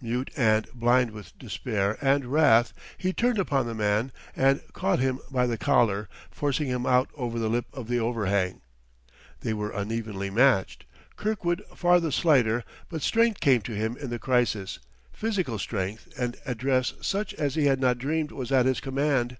[0.00, 5.18] Mute and blind with despair and wrath, he turned upon the man and caught him
[5.30, 8.62] by the collar, forcing him out over the lip of the overhang.
[9.40, 10.86] They were unevenly matched,
[11.16, 14.78] Kirkwood far the slighter, but strength came to him in the crisis,
[15.12, 19.36] physical strength and address such as he had not dreamed was at his command.